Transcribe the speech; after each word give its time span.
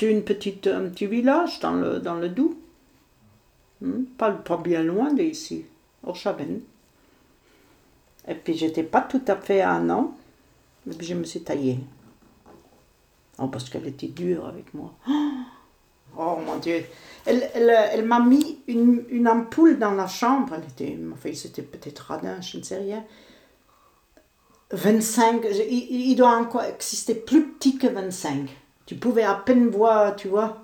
c'était 0.00 0.12
une 0.12 0.24
petite, 0.24 0.66
un 0.66 0.88
petit 0.88 1.06
village 1.06 1.60
dans 1.60 1.74
le, 1.74 1.98
dans 2.00 2.14
le 2.14 2.30
Doubs. 2.30 2.56
Hmm, 3.82 4.04
Pas, 4.16 4.30
pas 4.32 4.56
bien 4.56 4.82
loin 4.82 5.12
d'ici, 5.12 5.66
Orchaben. 6.04 6.60
Et 8.26 8.34
puis 8.34 8.54
j'étais 8.56 8.82
pas 8.82 9.02
tout 9.02 9.20
à 9.28 9.36
fait 9.36 9.60
à 9.60 9.72
un 9.72 9.90
an, 9.90 10.16
et 10.88 11.04
je 11.04 11.14
me 11.14 11.24
suis 11.24 11.42
taillée. 11.42 11.80
Oh, 13.38 13.48
parce 13.48 13.68
qu'elle 13.68 13.86
était 13.86 14.08
dure 14.08 14.46
avec 14.46 14.72
moi. 14.74 14.94
Oh 16.18 16.36
mon 16.44 16.56
Dieu. 16.56 16.82
Elle, 17.24 17.48
elle, 17.54 17.70
elle 17.70 18.04
m'a 18.04 18.18
mis 18.18 18.58
une, 18.66 19.04
une 19.10 19.28
ampoule 19.28 19.78
dans 19.78 19.92
la 19.92 20.08
chambre. 20.08 20.54
Elle 20.56 20.64
était, 20.64 20.98
enfin, 21.12 21.32
c'était 21.34 21.62
peut-être 21.62 22.00
radin, 22.00 22.40
je 22.40 22.58
ne 22.58 22.64
sais 22.64 22.78
rien. 22.78 23.04
25, 24.72 25.44
il, 25.70 26.10
il 26.10 26.16
doit 26.16 26.36
encore 26.36 26.64
exister 26.64 27.14
plus 27.14 27.52
petit 27.52 27.78
que 27.78 27.86
25. 27.86 28.50
Tu 28.90 28.96
pouvais 28.96 29.22
à 29.22 29.34
peine 29.34 29.68
voir, 29.68 30.16
tu 30.16 30.26
vois. 30.26 30.58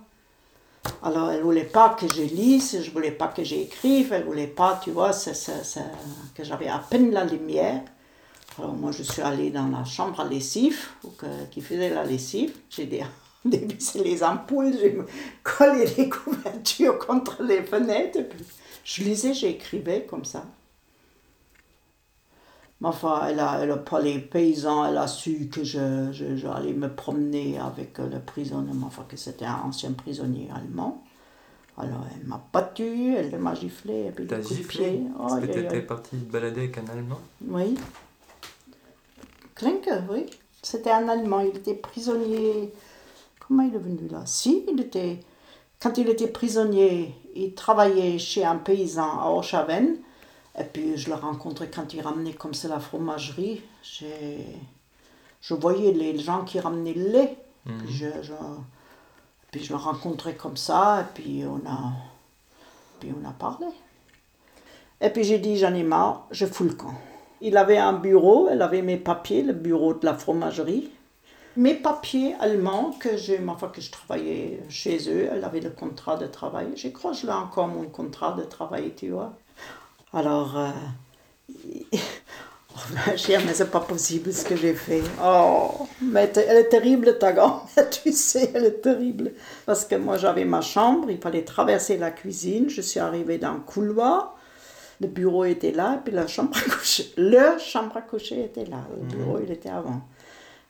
Alors, 1.01 1.31
elle 1.31 1.43
voulait 1.45 1.63
pas 1.63 1.91
que 1.91 2.09
je 2.09 2.23
lise, 2.23 2.83
je 2.83 2.91
voulais 2.91 3.13
pas 3.13 3.29
que 3.29 3.45
j'écrive, 3.45 4.13
elle 4.13 4.25
voulait 4.25 4.49
pas, 4.49 4.81
tu 4.83 4.91
vois, 4.91 5.13
c'est- 5.13 5.33
c'est- 5.33 5.63
c'est- 5.63 5.93
que 6.35 6.43
j'avais 6.43 6.67
à 6.67 6.79
peine 6.91 7.13
la 7.13 7.23
lumière. 7.25 7.83
Alors, 8.59 8.73
moi, 8.73 8.91
je 8.91 9.05
suis 9.05 9.23
allée 9.23 9.51
dans 9.51 9.69
la 9.69 9.85
chambre 9.85 10.19
à 10.19 10.25
lessive, 10.25 10.89
ou 11.05 11.11
que- 11.11 11.45
qui 11.53 11.61
faisait 11.61 11.91
la 11.91 12.03
lessive. 12.03 12.53
J'ai 12.69 12.87
dé- 12.87 13.05
dévissé 13.45 14.03
les 14.03 14.25
ampoules, 14.25 14.73
j'ai 14.77 14.99
collé 15.45 15.87
les 15.97 16.09
couvertures 16.09 16.99
contre 16.99 17.45
les 17.45 17.63
fenêtres, 17.63 18.23
puis 18.29 18.45
je 18.83 19.05
lisais, 19.05 19.35
j'écrivais 19.35 20.03
comme 20.03 20.25
ça. 20.25 20.43
Mais 22.81 22.89
enfin, 22.89 23.23
elle 23.29 23.41
a, 23.41 23.61
elle 23.63 23.71
a 23.71 23.77
pas 23.79 24.01
les 24.01 24.19
paysans, 24.19 24.85
elle 24.85 24.99
a 24.99 25.07
su 25.07 25.49
que 25.49 25.65
je, 25.65 26.13
je- 26.13 26.37
j'allais 26.37 26.75
me 26.75 26.89
promener 26.95 27.59
avec 27.59 27.99
euh, 27.99 28.09
le 28.09 28.21
prisonnier, 28.21 28.73
mais 28.75 28.85
enfin 28.85 29.05
que 29.09 29.17
c'était 29.17 29.47
un 29.47 29.61
ancien 29.65 29.93
prisonnier 29.93 30.49
allemand. 30.55 31.03
Alors 31.79 32.05
elle 32.15 32.27
m'a 32.27 32.43
battu, 32.53 33.15
elle 33.17 33.39
m'a 33.39 33.55
giflé, 33.55 34.07
et 34.07 34.11
puis 34.11 34.27
T'as 34.27 34.41
giflé. 34.43 35.03
Parce 35.17 35.33
Oh, 35.35 35.41
que 35.41 35.47
t'étais 35.47 35.77
aïe. 35.77 35.87
parti 35.87 36.17
te 36.17 36.31
balader 36.33 36.61
avec 36.63 36.79
un 36.79 36.87
Allemand? 36.93 37.21
Oui. 37.47 37.77
Klinke, 39.55 39.91
oui. 40.11 40.27
C'était 40.63 40.91
un 40.91 41.09
Allemand, 41.09 41.41
il 41.41 41.57
était 41.57 41.75
prisonnier. 41.75 42.73
Comment 43.41 43.63
il 43.63 43.75
est 43.75 43.79
venu 43.79 44.09
là? 44.11 44.23
Si, 44.27 44.65
il 44.71 44.81
était. 44.81 45.21
Quand 45.81 45.97
il 45.99 46.09
était 46.09 46.27
prisonnier, 46.29 47.15
il 47.35 47.55
travaillait 47.55 48.19
chez 48.19 48.45
un 48.45 48.57
paysan 48.57 49.21
à 49.21 49.27
Orchaven. 49.27 49.97
Et 50.59 50.65
puis 50.65 50.97
je 50.97 51.09
le 51.09 51.15
rencontrais 51.17 51.69
quand 51.69 51.93
il 51.95 52.01
ramenait 52.01 52.33
comme 52.33 52.55
c'est 52.55 52.69
la 52.69 52.81
fromagerie. 52.81 53.63
Je 55.43 55.55
voyais 55.55 55.93
les 55.93 56.19
gens 56.19 56.45
qui 56.45 56.59
ramenaient 56.61 56.95
le 56.95 57.09
lait. 57.09 57.37
Mhm. 57.67 57.79
Puis, 57.79 57.95
je, 57.95 58.07
je- 58.23 58.33
puis 59.51 59.65
je 59.65 59.73
le 59.73 59.79
rencontrais 59.79 60.35
comme 60.35 60.57
ça, 60.57 61.01
et 61.03 61.05
puis 61.15 61.45
on 61.47 61.69
a, 61.69 61.93
puis 63.01 63.13
on 63.21 63.29
a 63.29 63.33
parlé. 63.33 63.67
Et 65.01 65.11
puis 65.11 65.25
j'ai 65.25 65.39
dit, 65.39 65.57
j'en 65.59 65.75
ai 65.75 65.83
marre, 65.83 66.27
je 66.31 66.47
fous 66.47 66.65
le 66.65 66.73
camp. 66.75 66.95
Il 67.43 67.57
avait 67.59 67.77
un 67.77 67.93
bureau, 67.93 68.49
elle 68.49 68.63
avait 68.63 68.83
mes 68.83 68.97
papiers, 68.97 69.43
le 69.43 69.53
bureau 69.53 69.93
de 69.95 70.07
la 70.07 70.15
fromagerie. 70.15 70.91
Mes 71.57 71.75
papiers 71.75 72.35
allemands, 72.41 72.93
que, 72.99 73.17
j'ai, 73.17 73.41
enfin, 73.47 73.69
que 73.69 73.81
je 73.81 73.91
travaillais 73.91 74.63
chez 74.69 74.99
eux, 75.11 75.29
elle 75.33 75.45
avait 75.45 75.61
le 75.61 75.71
contrat 75.71 76.17
de 76.17 76.27
travail. 76.27 76.69
Je 76.77 76.89
crois 76.89 77.13
que 77.13 77.19
je 77.19 77.27
l'ai 77.27 77.33
encore, 77.33 77.69
mon 77.69 77.85
contrat 77.89 78.33
de 78.33 78.43
travail, 78.43 78.93
tu 78.97 79.11
vois. 79.11 79.33
Alors, 80.17 80.57
euh, 80.57 80.71
Oh, 82.75 82.95
ma 82.95 83.17
chère, 83.17 83.43
mais 83.47 83.53
c'est 83.53 83.71
pas 83.71 83.81
possible 83.81 84.33
ce 84.33 84.45
que 84.45 84.57
j'ai 84.57 84.75
fait. 84.75 85.03
Oh, 85.23 85.87
mais 86.03 86.31
elle 86.37 86.59
est 86.59 86.69
terrible, 86.69 87.17
ta 87.19 87.33
tu 87.91 88.13
sais, 88.13 88.51
elle 88.55 88.65
est 88.65 88.81
terrible. 88.83 89.33
Parce 89.65 89.85
que 89.85 89.95
moi, 89.95 90.17
j'avais 90.17 90.45
ma 90.45 90.61
chambre, 90.63 91.11
il 91.11 91.19
fallait 91.19 91.45
traverser 91.45 91.97
la 91.99 92.11
cuisine, 92.11 92.69
je 92.69 92.81
suis 92.81 93.01
arrivée 93.01 93.39
dans 93.39 93.55
le 93.55 93.61
couloir, 93.61 94.37
le 95.01 95.07
bureau 95.07 95.45
était 95.45 95.73
là, 95.73 95.95
et 95.95 96.05
puis 96.05 96.15
la 96.15 96.27
chambre 96.27 96.57
à 96.57 96.71
coucher, 96.71 97.13
leur 97.19 97.59
chambre 97.59 97.97
à 97.97 98.03
coucher 98.03 98.45
était 98.45 98.67
là, 98.67 98.87
le 98.95 99.07
bureau, 99.07 99.39
il 99.43 99.51
était 99.51 99.71
avant. 99.71 100.03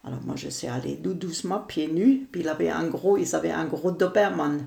Alors 0.05 0.21
moi, 0.25 0.35
je 0.37 0.49
suis 0.49 0.69
allée 0.69 0.95
doucement, 0.97 1.59
pieds 1.59 1.89
nus, 1.89 2.29
puis 2.31 2.41
il 2.43 2.49
avait 2.49 2.71
un 2.71 2.85
gros, 2.85 3.17
ils 3.17 3.35
avaient 3.35 3.51
un 3.53 3.65
gros 3.65 3.93
Doberman. 3.93 4.65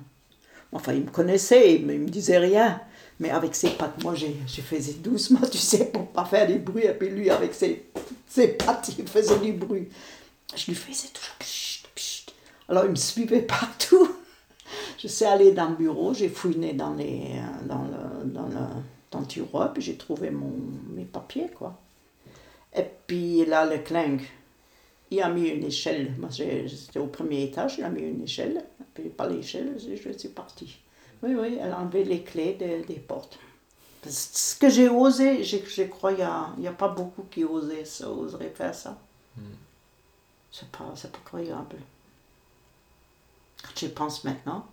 Enfin, 0.72 0.94
il 0.94 1.06
me 1.06 1.10
connaissait, 1.10 1.82
mais 1.84 1.96
il 1.96 2.02
me 2.02 2.10
disait 2.10 2.38
rien. 2.38 2.82
Mais 3.20 3.32
avec 3.32 3.54
ses 3.54 3.72
pattes, 3.72 4.02
moi, 4.04 4.16
je 4.16 4.62
faisais 4.62 4.94
doucement, 4.94 5.42
tu 5.52 5.58
sais, 5.58 5.86
pour 5.86 6.08
pas 6.08 6.26
faire 6.26 6.48
des 6.48 6.58
bruits. 6.58 6.86
Et 6.86 6.94
puis 6.94 7.10
lui, 7.10 7.30
avec 7.30 7.54
ses, 7.54 7.86
ses 8.28 8.50
pattes, 8.50 8.92
il 8.98 9.08
faisait 9.08 9.40
du 9.40 9.52
bruit. 9.54 9.90
Je 10.56 10.66
lui 10.68 10.76
faisais 10.76 11.10
toujours 11.10 11.36
pchit, 11.40 11.84
pchit. 11.94 12.26
Alors, 12.70 12.86
il 12.86 12.92
me 12.92 12.96
suivait 12.96 13.42
partout. 13.42 14.10
Je 14.98 15.08
suis 15.08 15.26
allée 15.26 15.52
dans 15.52 15.70
le 15.70 15.76
bureau, 15.76 16.14
j'ai 16.14 16.30
fouiné 16.30 16.74
dans, 16.74 16.94
les, 16.94 17.42
dans, 17.66 17.84
le, 17.84 18.26
dans, 18.26 18.48
le, 18.48 18.66
dans 19.12 19.20
le 19.20 19.26
tiroir, 19.26 19.74
puis 19.74 19.82
j'ai 19.82 19.96
trouvé 19.96 20.30
mon, 20.30 20.52
mes 20.94 21.06
papiers, 21.06 21.50
quoi. 21.54 21.80
Et 22.76 22.84
puis 23.08 23.46
là, 23.46 23.66
le 23.66 23.80
clingue, 23.80 24.22
il 25.12 25.22
a 25.22 25.30
mis 25.30 25.50
une 25.50 25.66
échelle. 25.66 26.14
Moi, 26.20 26.30
j'étais 26.30 27.00
au 27.00 27.08
premier 27.08 27.44
étage, 27.44 27.76
il 27.80 27.84
a 27.84 27.90
mis 27.90 28.02
une 28.02 28.24
échelle. 28.24 28.64
Puis 28.94 29.10
par 29.10 29.28
l'échelle, 29.28 29.76
je 29.78 30.12
suis 30.18 30.30
partie. 30.30 30.78
Oui, 31.24 31.36
oui, 31.36 31.58
elle 31.60 31.72
a 31.72 31.80
enlevé 31.80 32.04
les 32.06 32.24
clés 32.24 32.54
de- 32.54 32.86
des 32.86 33.00
portes. 33.00 33.38
Ce 34.08 34.56
que 34.56 34.70
j'ai 34.70 34.88
osé, 34.88 35.44
je, 35.44 35.58
je 35.58 35.84
crois 35.84 36.14
qu'il 36.14 36.28
n'y 36.58 36.68
a, 36.68 36.72
pas 36.72 36.88
beaucoup 36.88 37.24
qui 37.30 37.44
osaient, 37.44 37.84
ça, 37.84 38.10
oseraient 38.10 38.50
faire 38.56 38.74
ça. 38.74 38.98
C'est 40.52 40.70
pas, 40.72 40.86
pas 40.86 41.20
croyable. 41.26 41.76
Quand 43.62 43.70
j'y 43.76 43.90
pense 43.90 44.24
maintenant, 44.24 44.66